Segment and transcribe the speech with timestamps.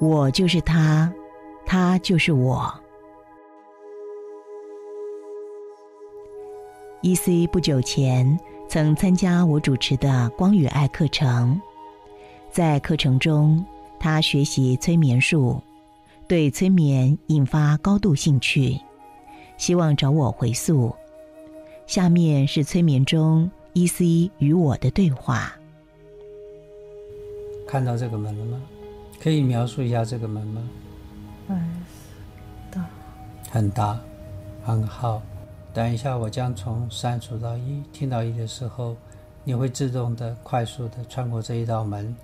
[0.00, 1.12] 我就是他，
[1.66, 2.72] 他就是我。
[7.02, 7.46] E.C.
[7.48, 8.38] 不久前
[8.68, 11.60] 曾参加我主持的“光与爱”课程，
[12.50, 13.64] 在课程中，
[13.98, 15.60] 他学习催眠术，
[16.28, 18.78] 对催眠引发高度兴趣，
[19.56, 20.94] 希望找我回溯。
[21.86, 24.30] 下面是催眠中 E.C.
[24.38, 25.56] 与我的对话。
[27.66, 28.60] 看到这个门了吗？
[29.20, 30.68] 可以描述一下这个门吗？
[31.48, 31.84] 嗯，
[32.70, 32.86] 大，
[33.50, 33.98] 很大，
[34.64, 35.20] 很好。
[35.74, 38.96] 等一下，我将从三数到一，听到一的时候，
[39.44, 42.14] 你会自动的、快速的穿过这一道门，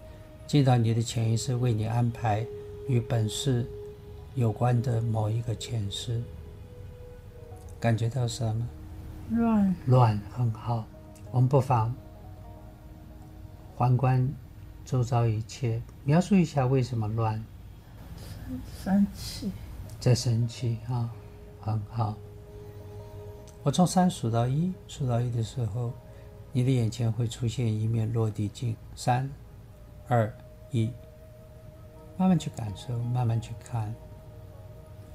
[0.47, 2.47] 进到你的潜意识为你安排
[2.89, 3.67] 与本世
[4.35, 6.21] 有关的某一个前世。
[7.81, 8.67] 感觉到什么？
[9.31, 10.85] 乱，乱，很好。
[11.31, 11.95] 我们不妨
[13.77, 14.29] 环观
[14.85, 17.43] 周遭一切，描述一下为什么乱。
[18.83, 19.51] 生气，
[19.99, 21.11] 在生气啊，
[21.61, 22.15] 很好。
[23.63, 25.91] 我从三数到一，数到一的时候，
[26.53, 28.77] 你的眼前会出现一面落地镜。
[28.95, 29.29] 三、
[30.07, 30.31] 二、
[30.71, 30.91] 一，
[32.19, 33.95] 慢慢去感受，慢慢去看，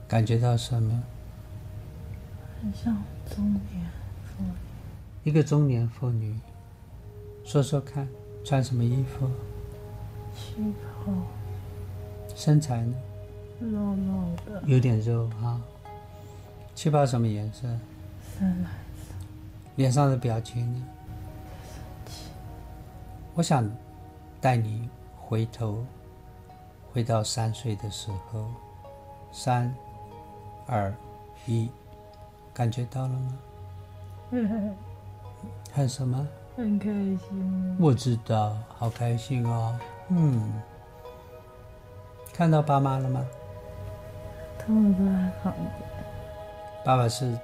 [0.07, 1.03] 感觉到什么？
[2.59, 2.97] 很像
[3.29, 3.85] 中年
[4.23, 4.51] 妇女。
[5.23, 6.35] 一个中年妇女，
[7.43, 8.07] 说说看，
[8.43, 9.29] 穿什么衣服？
[10.39, 10.73] 旗
[11.05, 11.11] 袍。
[12.35, 12.95] 身材呢？
[13.59, 14.63] 肉肉的。
[14.65, 15.59] 有点肉哈。
[16.73, 17.67] 气泡什么颜色？
[19.75, 20.83] 脸上的表情呢？
[23.35, 23.69] 我想
[24.39, 25.85] 带你回头，
[26.93, 28.47] 回到三岁的时候。
[29.31, 29.73] 三、
[30.65, 30.93] 二、
[31.45, 31.69] 一，
[32.53, 33.39] 感觉到了吗？
[35.71, 36.27] 很什么？
[36.55, 37.77] 很开心。
[37.79, 39.77] 我知道，好开心哦。
[40.09, 40.61] 嗯，
[42.33, 43.25] 看到爸妈了吗？
[44.57, 45.89] 他们都还好一点。
[46.83, 47.37] 爸爸是。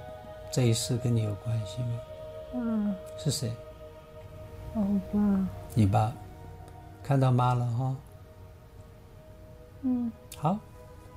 [0.48, 2.00] 这一世跟你有关系吗？
[2.54, 2.94] 嗯。
[3.18, 3.52] 是谁？
[4.74, 4.80] 我
[5.12, 5.48] 爸。
[5.74, 6.12] 你爸。
[7.02, 7.96] 看到妈了哈。
[9.82, 10.10] 嗯。
[10.38, 10.58] 好，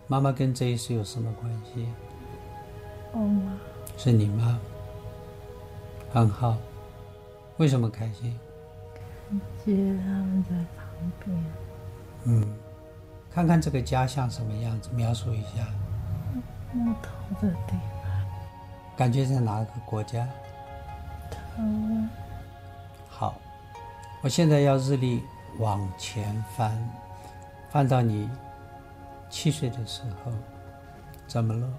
[0.07, 1.87] 妈妈跟这一世有什么关系？
[3.13, 3.57] 我妈。
[3.97, 4.59] 是你妈。
[6.11, 6.57] 很好。
[7.57, 8.37] 为什么开心？
[9.63, 10.55] 觉得他们在
[12.25, 12.47] 嗯。
[13.31, 15.65] 看看这个家像什么样子，描述一下。
[16.73, 17.09] 木头
[17.41, 18.09] 的地方。
[18.97, 20.27] 感觉在哪个国家？
[21.29, 22.09] 台湾。
[23.07, 23.35] 好，
[24.21, 25.23] 我现在要日历
[25.59, 26.75] 往前翻，
[27.69, 28.29] 翻到你
[29.29, 30.31] 七岁的时候，
[31.27, 31.73] 怎么了？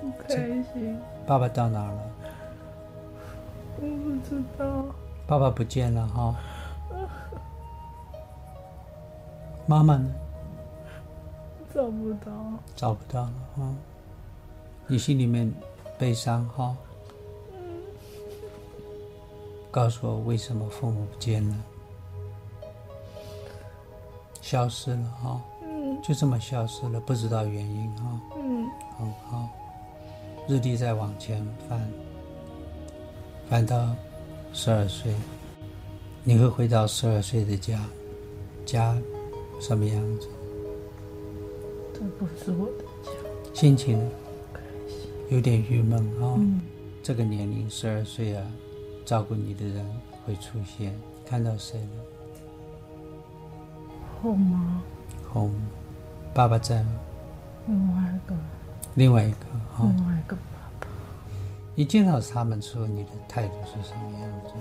[0.00, 0.36] 不开
[0.72, 0.98] 心。
[1.26, 2.10] 爸爸到哪了？
[3.76, 4.86] 我不知道。
[5.26, 6.34] 爸爸不见了哈。
[9.66, 10.08] 妈妈呢？
[11.74, 12.32] 找不到，
[12.76, 13.74] 找不到了哈。
[14.86, 15.52] 你心里面
[15.98, 16.76] 悲伤哈？
[19.70, 21.56] 告诉我为什么父母不见了，
[24.40, 25.40] 消失了哈？
[25.62, 28.20] 嗯，就这么消失了，不知道原因哈？
[28.36, 28.66] 嗯，
[28.96, 29.48] 好好。
[30.46, 31.90] 日历在往前翻，
[33.50, 33.76] 翻到
[34.58, 35.12] 十二岁，
[36.24, 37.78] 你会回到十二岁的家，
[38.64, 38.96] 家
[39.60, 40.28] 什么样子？
[41.92, 43.10] 这不是我的家，
[43.52, 44.02] 心情
[45.28, 46.36] 有点郁闷啊。
[46.38, 46.62] 嗯，
[47.02, 48.42] 这个年龄十二岁啊，
[49.04, 49.84] 照顾你的人
[50.24, 51.88] 会出现，看到谁了？
[54.22, 54.80] 后妈，
[55.30, 55.50] 后，
[56.32, 56.98] 爸爸在吗？
[57.66, 58.34] 另外一个，
[58.94, 59.36] 另外一个
[59.76, 60.34] 哈，另外一个。
[61.78, 64.54] 你见到他们时候，你的态度是什么样子？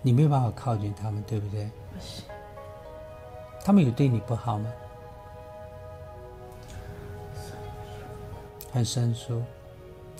[0.00, 1.64] 你没有办法靠近他们，对不对？
[1.92, 2.24] 不行。
[3.64, 4.72] 他们有对你不好吗？
[8.72, 9.42] 很生疏，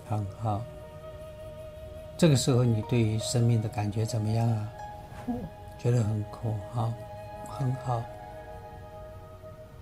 [0.08, 0.60] 很好。
[2.16, 4.68] 这个时候，你对于生命的感觉怎么样啊？
[5.24, 5.32] 苦，
[5.78, 6.92] 觉得很苦，哈，
[7.46, 8.02] 很好。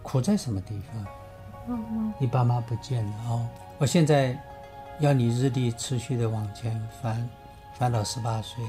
[0.03, 1.07] 苦在什么地方？
[2.19, 3.49] 你爸妈不见了哦。
[3.79, 4.39] 我现在
[5.01, 7.29] 要你日历持续的往前翻，
[7.75, 8.65] 翻到十八岁，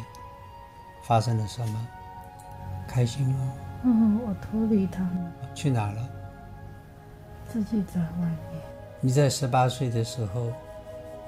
[1.03, 1.88] 发生了什么？
[2.88, 3.53] 开心吗？
[3.83, 6.09] 嗯，我脱离他们，去哪了？
[7.47, 8.61] 自己在外面。
[9.00, 10.51] 你在十八岁的时候，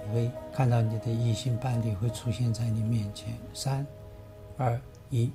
[0.07, 3.33] 你会看到你的异性伴侣会出现在你面前。
[3.53, 3.85] 三、
[4.57, 4.79] 二、
[5.09, 5.31] 一，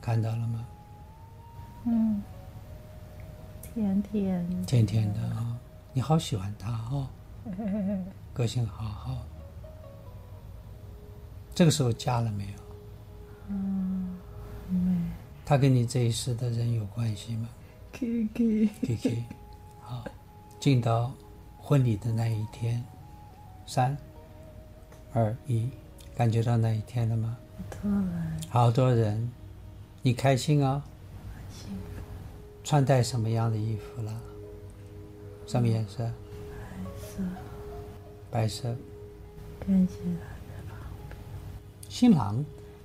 [0.00, 0.66] 看到了吗？
[1.84, 2.22] 嗯，
[3.62, 5.51] 甜甜，甜甜的啊，
[5.92, 7.08] 你好喜欢他哦，
[8.32, 9.26] 个性好好。
[11.54, 12.52] 这个时候加了没有？
[13.48, 15.10] 嗯。
[15.44, 17.48] 他跟你这一世的人有关系吗
[19.80, 20.04] 好，
[20.58, 21.12] 进到
[21.58, 22.82] 婚礼的那一天，
[23.66, 23.94] 三、
[25.12, 25.68] 二、一，
[26.16, 27.36] 感觉到那一天了吗？
[28.48, 29.30] 好多人，
[30.00, 30.82] 你开心啊、
[31.50, 32.02] 幸福，
[32.64, 34.14] 穿戴什么样的衣服啦？
[35.52, 36.02] 什么颜色？
[36.02, 37.22] 白色，
[38.30, 38.74] 白色。
[39.60, 40.78] 看起来在旁
[41.90, 42.42] 新郎，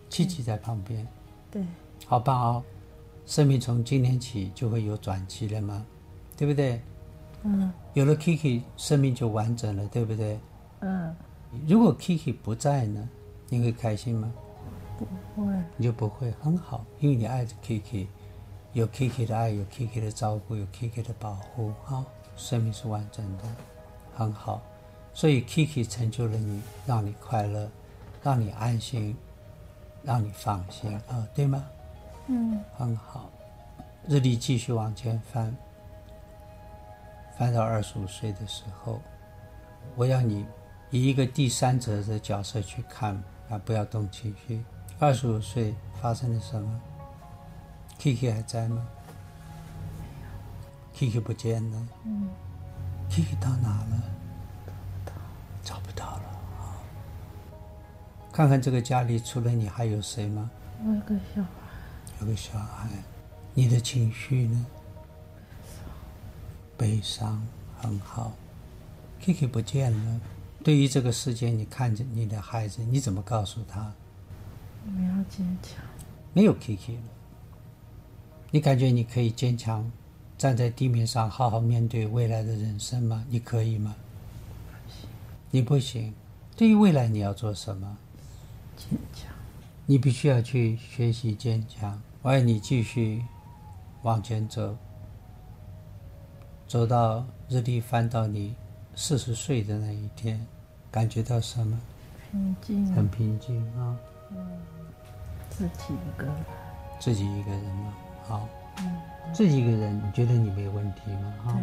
[0.10, 1.08] 琪琪在旁边，
[1.50, 1.64] 对，
[2.06, 2.64] 好棒哦！
[3.26, 5.86] 生命从今天起就会有转机了吗？
[6.36, 6.82] 对不对？
[7.44, 10.38] 嗯有了 Kiki，生命就完整了，对不对？
[10.82, 11.16] 嗯，
[11.66, 13.08] 如果 Kiki 不在呢，
[13.48, 14.30] 你会开心吗？
[15.00, 15.06] 不
[15.42, 18.08] 会，你就不会很好，因为你爱着 Kiki，
[18.74, 22.04] 有 Kiki 的爱，有 Kiki 的照顾，有 Kiki 的保护，好，
[22.38, 23.44] 生命是完整的，
[24.16, 24.62] 很好。
[25.14, 27.70] 所以 Kiki 成就了你，让你快乐，
[28.24, 29.18] 让你安心，
[30.04, 31.66] 让你放心啊，对吗？
[32.28, 33.30] 嗯很好。
[34.08, 35.54] 日历继续往前翻，
[37.38, 39.02] 翻到二十五岁的时候，
[39.96, 40.46] 我要你
[40.92, 44.64] 以一个第三者的角色去看啊，不要动情绪。
[45.00, 46.82] 二十五岁发生了什么
[48.00, 48.88] ？Kiki 还在吗
[50.98, 51.88] ？Kiki 不见了。
[52.06, 52.28] 嗯
[53.08, 54.04] ，Kiki 到哪了？
[55.64, 56.24] 找不到了
[56.58, 56.80] 啊！
[58.32, 60.50] 看看这个家里除了你还有谁吗？
[60.84, 61.50] 我有个小孩，
[62.22, 62.88] 有个小孩，
[63.54, 64.66] 你的情绪呢？
[66.78, 67.46] 悲伤，
[67.80, 68.34] 很好。
[69.22, 70.22] Kiki 不见了。
[70.64, 73.92] 对于这个世界，你看着你的孩子，你怎么告诉他？
[74.86, 75.84] 我们要坚强，
[76.34, 77.04] 没有 Kiki 了。
[78.52, 79.92] 你感觉你可以坚强，
[80.38, 83.26] 站在地面上好好面对未来的人生吗？
[83.30, 83.96] 你可以吗？
[85.50, 86.14] 你不行。
[86.56, 87.98] 对于未来，你要做什么？
[88.76, 89.32] 坚强，
[89.86, 92.00] 你必须要去学习坚强。
[92.22, 93.24] 我爱你继续
[94.04, 94.76] 往前走，
[96.68, 98.56] 走到日历翻到你
[98.96, 100.46] 四十岁的那一天，
[100.92, 101.80] 感觉到什么？
[102.32, 103.98] 平静，很平静啊，
[104.32, 104.38] 嗯
[105.50, 106.36] 自己一个人，
[107.00, 107.94] 自己一个人吗。
[108.28, 108.48] 好，
[109.34, 111.34] 自己一个人，你觉得你没有问题吗？
[111.46, 111.62] 哈，对，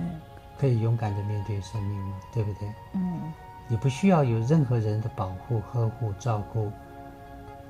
[0.61, 2.20] 可以勇敢的面对生命吗？
[2.32, 2.69] 对不对？
[2.94, 3.32] 嗯
[3.66, 6.70] 你不需要有任何人的保护、呵护、照顾，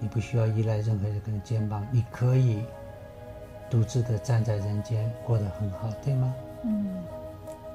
[0.01, 2.65] 你不需要依赖任何人的肩膀，你可以
[3.71, 6.35] 独自的站在人间，过得很好，对吗？
[6.65, 7.01] 嗯，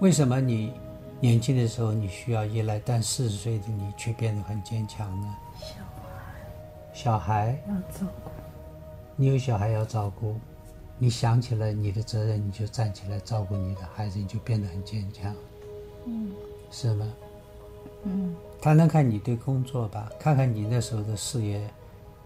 [0.02, 0.74] 为什么你
[1.22, 5.36] 年轻的时候你需要依赖，但四十岁的你却变得很坚强呢？
[5.62, 6.44] 小孩
[6.92, 8.30] 小孩，要照顾，
[9.16, 10.36] 你有小孩要照顾，
[11.00, 15.34] 你想起了你的责任，你就站起来照顾你的孩子，你就变得很坚强，
[16.06, 16.32] 嗯
[16.70, 17.08] 是吗？
[18.04, 21.68] 嗯，谈谈看你对工作吧，看看你那时候的事业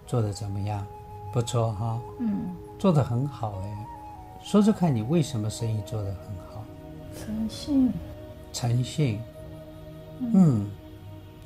[0.07, 0.85] 做的怎么样？
[1.31, 3.87] 不错哈，嗯，做的很好哎。
[4.43, 6.63] 说说看你为什么生意做得很好？
[7.15, 7.91] 诚信，
[8.51, 9.19] 诚信，
[10.19, 10.67] 嗯，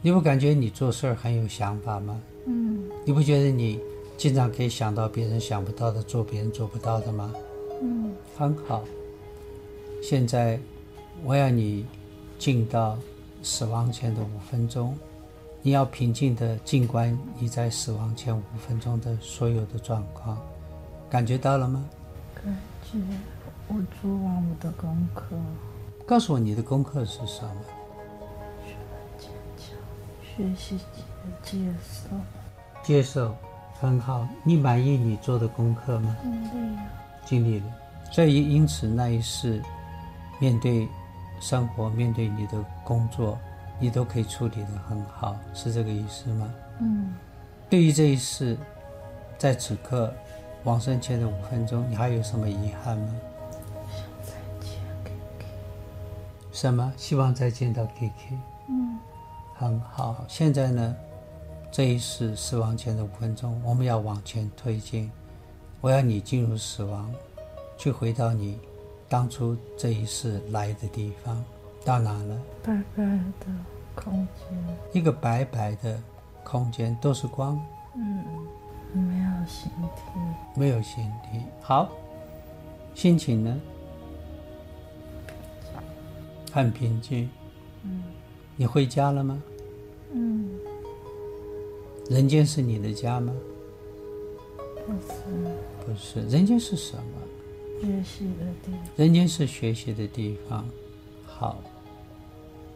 [0.01, 2.19] 你不感觉你做事儿很有想法吗？
[2.46, 3.79] 嗯你不觉得你
[4.17, 7.31] 经常可以想到别人想不到的，做别人做不到的吗？
[7.81, 8.83] 嗯很好。
[10.01, 10.59] 现在
[11.24, 11.86] 我要你
[12.39, 12.97] 进到
[13.43, 14.97] 死亡前的五分钟，
[15.62, 20.38] 你要平静的静观你在死亡前五分钟的所有的状况，
[21.09, 21.86] 感觉到了吗？
[22.33, 22.45] 感
[22.83, 22.97] 觉
[23.67, 25.36] 我做完我的功课，
[26.05, 27.55] 告诉我你的功课是什么？
[29.17, 29.75] 坚强，
[30.24, 32.09] 学习接接受，
[32.83, 33.36] 接受，
[33.79, 34.27] 很好。
[34.43, 36.15] 你满意你做的功课吗？
[36.24, 36.84] 尽力了，
[37.25, 37.65] 尽力了。
[38.12, 39.62] 所以因此那一世，
[40.39, 40.88] 面对
[41.39, 43.38] 生活，面对你的工作，
[43.79, 46.50] 你都可以处理的很好，是这个意思吗？
[46.79, 47.13] 嗯，
[47.69, 48.57] 对于这一世，
[49.38, 50.13] 在此刻
[50.63, 53.13] 往生前的五分钟，你还有什么遗憾吗？
[53.91, 55.46] 想再见 KK，
[56.51, 56.93] 什么？
[56.98, 58.38] 希望再见到 Kiki。
[58.69, 58.98] 嗯
[59.60, 60.24] 很好。
[60.27, 60.96] 现在呢，
[61.71, 65.12] 这一世死亡前的五分钟，我们要往前推进。
[65.79, 67.13] 我要你进入死亡，
[67.77, 68.59] 去回到你
[69.07, 71.43] 当初这一世来的地方，
[71.86, 72.41] 到哪了？
[72.63, 73.45] 白白的
[73.93, 76.01] 空间，一个白白的
[76.43, 77.62] 空间，都是光，
[77.95, 78.25] 嗯，
[78.93, 80.19] 没有形体，
[80.55, 81.41] 没有形体。
[81.62, 81.89] 好，
[82.95, 83.62] 心情呢？
[86.51, 87.29] 很平静。
[87.83, 88.03] 嗯
[88.55, 89.39] 你回家了吗？
[90.12, 90.50] 嗯，
[92.09, 93.33] 人间是你的家吗？
[94.85, 95.11] 不是
[95.85, 97.03] 不是，人间是什么？
[97.81, 100.67] 学习的地方，人间是学习的地方。
[101.25, 101.61] 好，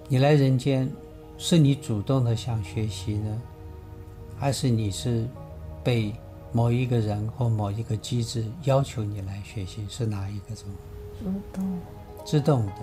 [0.08, 0.92] 你来人间，
[1.38, 3.42] 是你主动的想学习呢，
[4.38, 5.26] 还是你是
[5.84, 6.14] 被
[6.52, 10.68] 某一个人或某一个机制要求你来学习，是哪一个种？
[11.20, 11.80] 主动。
[12.26, 12.74] 自动的。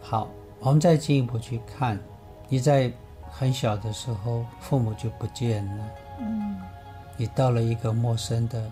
[0.00, 2.02] 好，我们再进一步去看，
[2.48, 2.90] 你在
[3.30, 5.84] 很小的时候，父母就不见了。
[6.20, 6.58] 嗯。
[7.16, 8.70] 你到了一个陌生的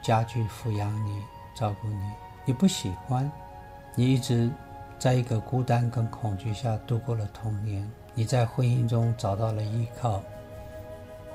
[0.00, 1.20] 家去抚养你、
[1.54, 2.10] 照顾你，
[2.44, 3.28] 你不喜欢，
[3.96, 4.48] 你一直
[4.98, 7.90] 在一个孤单跟恐惧下度过了童年。
[8.14, 10.22] 你在婚姻中找到了依靠，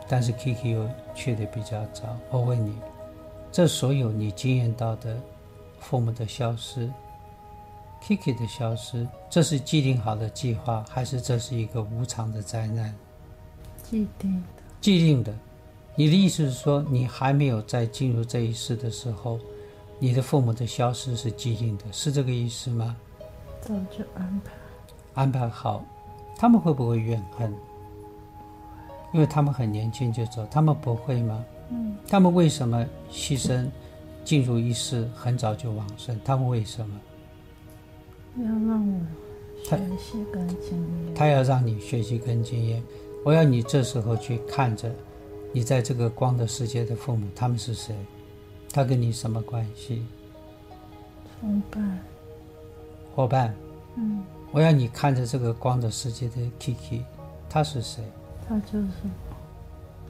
[0.07, 2.17] 但是 Kiki 又去的比较早。
[2.29, 2.77] 我问你，
[3.51, 5.17] 这所有你经验到的
[5.79, 6.89] 父母的消失
[8.03, 12.93] ，Kiki 的消失，这是既定好的计划，还是这是一个无常的灾难？
[13.81, 14.63] 既定的。
[14.81, 15.33] 既定的。
[15.95, 19.39] 你的意思是说，你还没有在进入这一世的时候，
[19.99, 22.95] 你的父母的消失是既定的，是这个意思吗？
[23.61, 24.51] 早就安排。
[25.13, 25.85] 安排好。
[26.35, 27.53] 他们会不会怨恨？
[29.13, 31.45] 因为他们很年轻就走，他们不会吗？
[31.69, 31.95] 嗯。
[32.07, 33.69] 他们为什么牺牲，
[34.25, 36.19] 进入一世很早就往生？
[36.25, 36.99] 他们为什么？
[38.37, 38.99] 要让我
[39.63, 41.13] 学习跟经验。
[41.13, 42.83] 他要让你学习跟经验。
[43.23, 44.91] 我要你这时候去看着，
[45.51, 47.95] 你在这个光的世界的父母，他们是谁？
[48.71, 50.05] 他跟你什么关系？
[51.39, 51.99] 同伴。
[53.15, 53.55] 伙伴。
[53.95, 54.23] 嗯。
[54.51, 57.03] 我要你看着这个光的世界的 Kiki，
[57.49, 58.03] 他是谁？
[58.47, 59.35] 他就是我。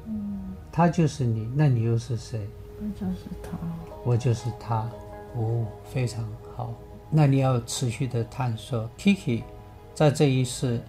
[0.07, 0.39] 嗯。
[0.71, 2.47] 他就是你，那你又是谁？
[2.79, 3.57] 我就是他。
[4.03, 4.89] 我就是他。
[5.35, 6.25] 哦，非常
[6.55, 6.73] 好。
[7.15, 8.89] 那你要持续的探索。
[8.97, 9.43] Kiki，
[9.93, 10.81] 在这一世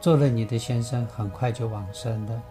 [0.00, 2.42] 做了你的先生，很快就往生了。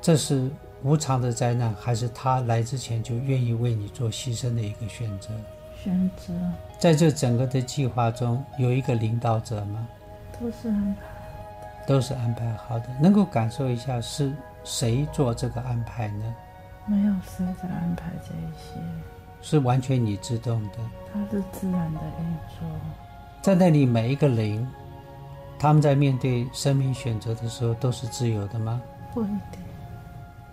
[0.00, 0.50] 这是
[0.82, 5.28] 无常的灾难，还是他来之前就愿意为你做牺牲的一个选择？
[5.76, 6.32] 选择
[6.78, 9.86] 在这整个的计划中有一个领导者吗？
[10.40, 12.86] 都是安排，都是安排好的。
[13.00, 14.32] 能够感受一下是
[14.64, 16.34] 谁做这个安排呢？
[16.86, 18.80] 没有谁在安排这一些，
[19.42, 20.78] 是完全你自动的。
[21.12, 22.66] 它是自然的运作。
[23.42, 24.66] 在那里每一个灵，
[25.58, 28.80] 他们在面对生命选择的时候都是自由的吗？
[29.12, 29.60] 不一定。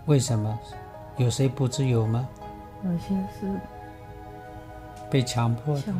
[0.05, 0.59] 为什么？
[1.17, 2.27] 有谁不自由吗？
[2.83, 3.47] 有些是。
[5.09, 5.93] 被强迫的，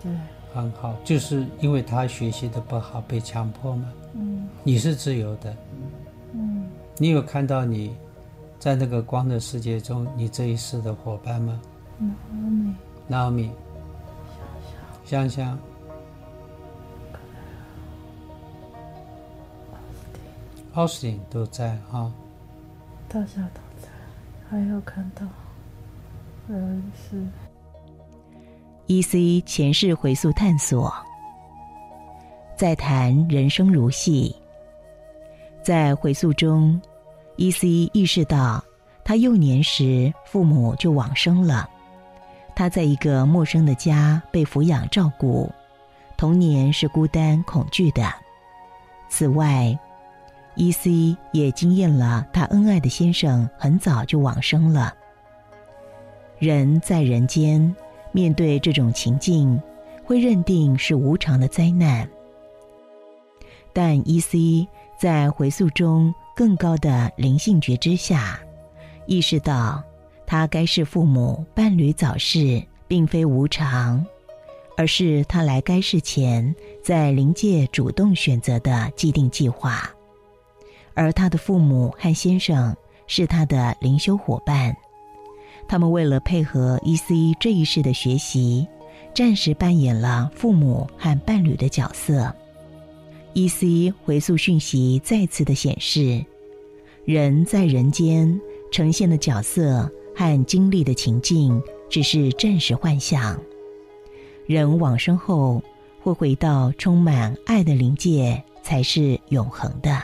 [0.00, 0.12] 对，
[0.54, 3.92] 很好，就是因为他学习的不好，被强迫吗？
[4.14, 5.56] 嗯，你是自由的，
[6.32, 7.96] 嗯，你有看到你
[8.58, 11.60] 在那个光的世界中，你这一世的伙伴吗？
[13.08, 13.50] 纳米，
[15.04, 15.58] 香香，香香，
[20.74, 22.12] 奥斯汀都在哈，
[23.08, 23.88] 大家都在，
[24.50, 25.24] 还有看到，
[26.46, 26.60] 还有
[26.94, 27.26] 是。
[28.88, 29.40] E.C.
[29.40, 30.92] 前世回溯探索，
[32.56, 34.36] 在谈人生如戏。
[35.60, 36.80] 在回溯中
[37.36, 37.90] ，E.C.
[37.92, 38.62] 意识到，
[39.02, 41.68] 他幼年时父母就往生了，
[42.56, 45.48] 他在一个陌生的家被抚养照顾，
[46.16, 48.12] 童年是孤单恐惧的。
[49.08, 49.78] 此外
[50.56, 51.16] ，E.C.
[51.30, 54.92] 也惊艳了他恩爱的先生很早就往生了。
[56.40, 57.72] 人在人间。
[58.12, 59.60] 面对这种情境，
[60.02, 62.08] 会认定是无常的灾难。
[63.74, 64.66] 但 E.C.
[64.98, 68.40] 在回溯中更高的灵性觉知下，
[69.04, 69.84] 意识到
[70.26, 74.04] 他该是父母伴侣早逝，并非无常，
[74.76, 79.90] 而是他来该世前在灵界主动选择的既定计划。
[80.94, 82.74] 而他的父母和先生
[83.06, 84.76] 是他的灵修伙伴。
[85.68, 87.34] 他们为了配合 E.C.
[87.38, 88.66] 这一世的学习，
[89.14, 92.34] 暂时扮演了父母和伴侣的角色。
[93.34, 93.92] E.C.
[94.04, 96.24] 回溯讯息再次的显示，
[97.04, 98.40] 人在人间
[98.72, 103.38] 呈现的角色和经历的情境只是暂时幻象。
[104.46, 105.62] 人往生后
[106.00, 110.02] 会回到充满爱的灵界，才是永恒的。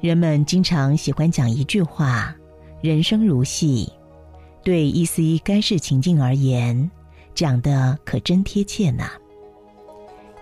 [0.00, 2.34] 人们经常喜欢讲一句话。
[2.80, 3.92] 人生如戏，
[4.62, 5.38] 对 E.C.
[5.38, 6.88] 该世情境而言，
[7.34, 9.04] 讲的可真贴切呢。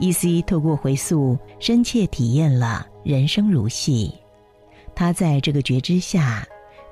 [0.00, 0.42] E.C.
[0.42, 4.12] 透过回溯，深切体验了人生如戏。
[4.94, 6.46] 他在这个觉知下，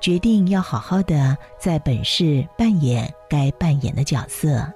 [0.05, 4.71] 决定要好好的在本市扮演该扮演的角色，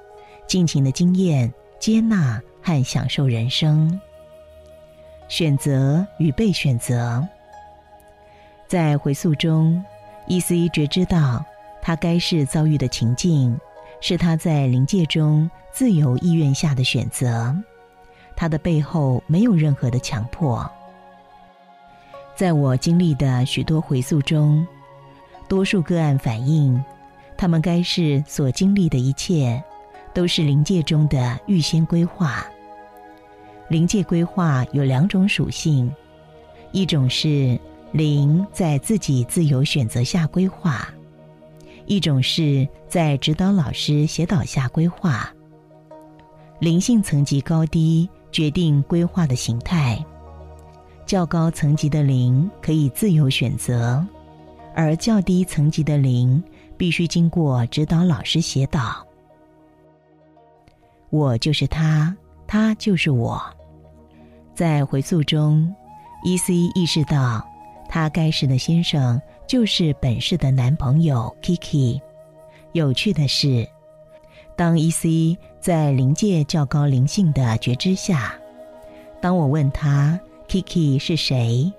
[0.47, 4.01] 尽情的经验、接纳和享受人生。
[5.27, 7.23] 选择与被选择，
[8.67, 9.85] 在回溯中。
[10.25, 10.67] E.C.
[10.69, 11.45] 觉知到，
[11.79, 13.55] 他该是遭遇的情境，
[14.01, 17.55] 是他在灵界中自由意愿下的选择。
[18.35, 20.67] 他的背后没有任何的强迫。
[22.35, 24.65] 在我经历的许多回溯中，
[25.49, 26.81] 多数个案反映，
[27.35, 29.61] 他们该是所经历的一切，
[30.13, 32.45] 都是灵界中的预先规划。
[33.67, 35.91] 灵界规划有两种属性，
[36.71, 37.59] 一种是
[37.91, 40.87] 灵在自己自由选择下规划，
[41.87, 45.33] 一种是在指导老师协导下规划。
[46.59, 50.03] 灵性层级高低决定规划的形态，
[51.07, 54.05] 较高层级的灵可以自由选择。
[54.75, 56.41] 而较低层级的灵
[56.77, 59.05] 必须经过指导老师协导。
[61.09, 62.15] 我就是他，
[62.47, 63.41] 他就是我。
[64.53, 65.73] 在回溯中
[66.23, 66.53] ，E.C.
[66.75, 67.45] 意识到
[67.87, 71.99] 他该世的先生就是本世的男朋友 Kiki。
[72.73, 73.67] 有趣的是，
[74.55, 75.37] 当 E.C.
[75.59, 78.33] 在灵界较高灵性的觉知下，
[79.19, 81.71] 当我问他 Kiki 是谁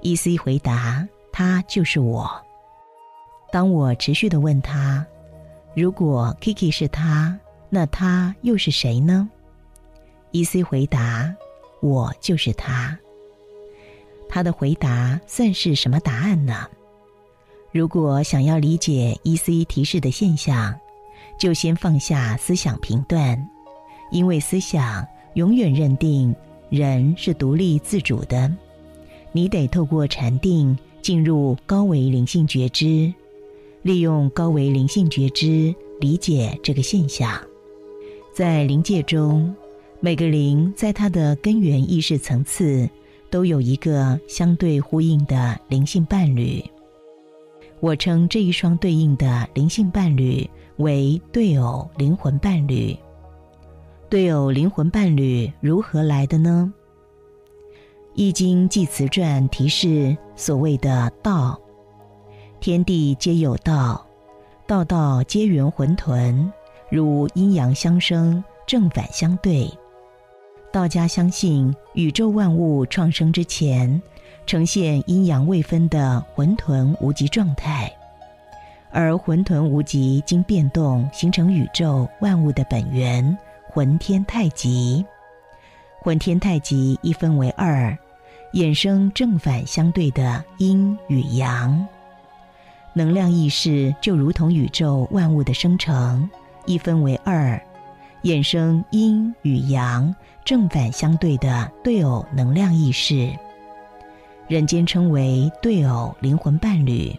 [0.00, 0.38] ，E.C.
[0.38, 1.06] 回答。
[1.32, 2.30] 他就是我。
[3.50, 5.04] 当我持续的问他
[5.74, 9.28] ：“如果 Kiki 是他，那他又是谁呢
[10.30, 10.62] ？”E.C.
[10.62, 11.34] 回答
[11.80, 12.98] ：“我就是他。”
[14.28, 16.66] 他的回答算是什么答案呢？
[17.70, 19.64] 如果想要理解 E.C.
[19.64, 20.78] 提示的现象，
[21.38, 23.48] 就先放下思想评断，
[24.10, 26.34] 因为思想永远认定
[26.70, 28.50] 人是独立自主的。
[29.32, 30.78] 你得透过禅定。
[31.02, 33.12] 进入高维灵性觉知，
[33.82, 37.38] 利用高维灵性觉知理解这个现象。
[38.32, 39.54] 在灵界中，
[40.00, 42.88] 每个灵在它的根源意识层次
[43.28, 46.64] 都有一个相对呼应的灵性伴侣。
[47.80, 52.96] 我称这一双对应的灵性伴侣为对偶灵魂伴侣。
[54.08, 56.72] 对偶灵魂伴侣如何来的呢？
[58.14, 61.58] 《易经·济辞传》提示：所谓的道，
[62.60, 64.06] 天地皆有道，
[64.66, 66.50] 道道皆缘混沌，
[66.90, 69.70] 如阴阳相生，正反相对。
[70.70, 74.00] 道家相信，宇宙万物创生之前，
[74.46, 77.90] 呈现阴阳未分的混沌无极状态，
[78.90, 83.36] 而混沌无极经变动，形成宇宙万物的本源——
[83.72, 85.02] 浑天太极。
[86.02, 87.96] 混天太极一分为二。
[88.54, 91.86] 衍生正反相对的阴与阳，
[92.92, 96.28] 能量意识就如同宇宙万物的生成，
[96.66, 97.58] 一分为二，
[98.24, 103.32] 衍生阴与阳正反相对的对偶能量意识。
[104.48, 107.16] 人间称为对偶灵魂伴侣。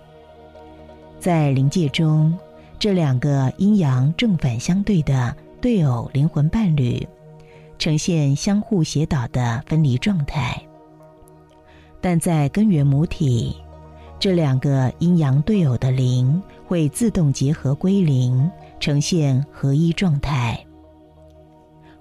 [1.20, 2.38] 在灵界中，
[2.78, 7.08] 这两个阴阳正反相对的对偶灵魂伴侣，
[7.78, 10.62] 呈现相互协导的分离状态。
[12.02, 13.56] 但在根源母体，
[14.20, 20.60] 这两个阴阳对偶的灵会自动结合归零，呈现合一状态。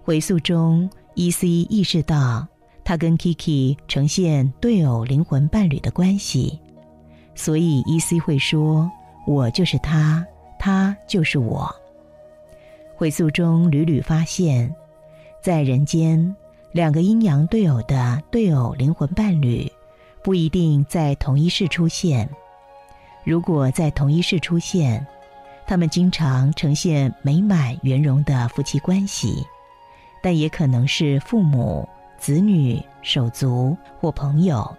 [0.02, 1.48] 回溯中，E.C.
[1.48, 2.46] 意识到
[2.84, 6.58] 他跟 Kiki 呈现对偶灵魂伴侣的关系，
[7.36, 8.18] 所以 E.C.
[8.18, 8.90] 会说
[9.26, 10.26] ：“我就是他，
[10.58, 11.72] 他就是我。”
[12.96, 14.74] 回溯中屡屡发现，
[15.42, 16.36] 在人间，
[16.70, 19.70] 两个阴阳对偶的对偶灵魂伴侣。
[20.22, 22.30] 不一定在同一世出现。
[23.24, 25.04] 如果在同一世出现，
[25.66, 29.44] 他们经常呈现美满圆融的夫妻关系，
[30.22, 34.72] 但也可能是父母、子女、手足或朋友。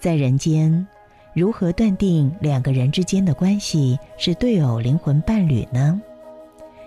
[0.00, 0.84] 在人间，
[1.32, 6.02] 如何断定两个人之间的关系是对偶灵魂伴侣呢？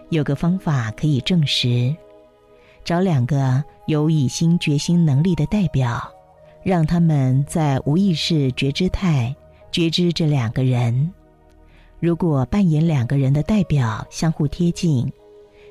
[0.09, 1.95] 有个方法可以证实：
[2.83, 6.01] 找两个有以心决心能力的代表。
[6.63, 9.35] 让他们在无意识觉知态
[9.71, 11.11] 觉知这两个人。
[11.99, 15.11] 如果扮演两个人的代表相互贴近，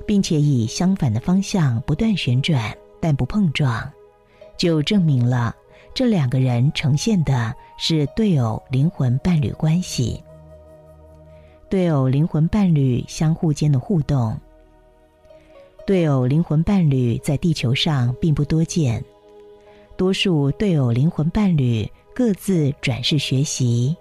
[0.05, 3.89] 并且以相反的方向不断旋转但不碰撞，
[4.57, 5.55] 就证明了
[5.95, 10.21] 这两个人呈现的是对偶灵魂伴侣关系。
[11.69, 14.37] 对偶灵魂伴侣相互间的互动，
[15.87, 19.05] 对偶灵魂伴侣在地球上并不多见。
[19.97, 23.95] 多数对偶灵魂伴侣各自转世学习，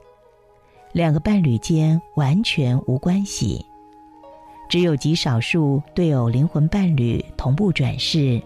[0.94, 3.66] 两个伴侣间完全无关系。
[4.70, 8.42] 只有极少数对偶灵魂伴侣同步转世，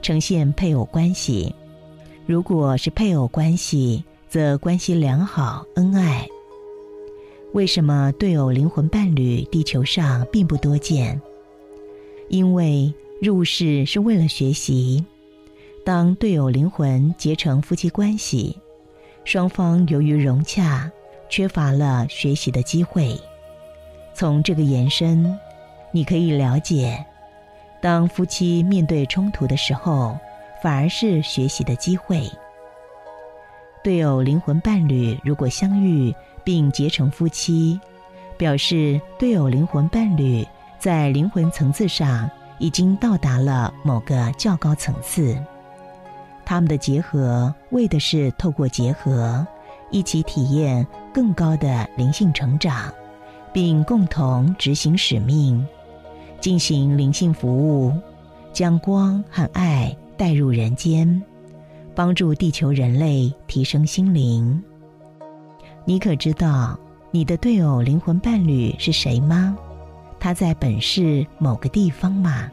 [0.00, 1.54] 呈现配偶关系。
[2.26, 6.26] 如果是配偶关系，则关系良好、恩爱。
[7.52, 11.20] 为什么对偶灵魂伴侣地球上并不多见？
[12.34, 12.92] 因为
[13.22, 15.04] 入世是为了学习。
[15.84, 18.58] 当队友灵魂结成夫妻关系，
[19.24, 20.90] 双方由于融洽，
[21.28, 23.16] 缺乏了学习的机会。
[24.14, 25.38] 从这个延伸，
[25.92, 27.06] 你可以了解，
[27.80, 30.18] 当夫妻面对冲突的时候，
[30.60, 32.28] 反而是学习的机会。
[33.84, 37.78] 队友灵魂伴侣如果相遇并结成夫妻，
[38.36, 40.44] 表示队友灵魂伴侣
[40.84, 45.34] 在灵魂层次上已经到达了某个较高层次。
[46.44, 49.46] 他们的结合为的是透过结合，
[49.90, 52.92] 一起体验更高的灵性成长。
[53.50, 55.66] 并共同执行使命，
[56.38, 57.90] 进行灵性服务，
[58.52, 61.22] 将光和爱带入人间，
[61.94, 64.62] 帮助地球人类提升心灵。
[65.86, 66.78] 你可知道
[67.10, 69.56] 你的队友灵魂伴侣是谁吗？
[70.24, 72.50] 他在本市某个地方吗？